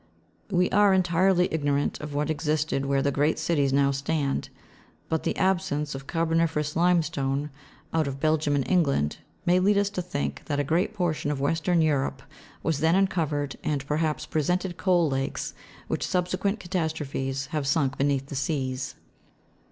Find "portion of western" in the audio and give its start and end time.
10.95-11.83